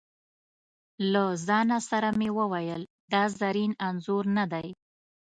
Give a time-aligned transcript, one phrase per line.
[1.11, 4.67] له ځانه سره مې وویل: دا زرین انځور نه دی.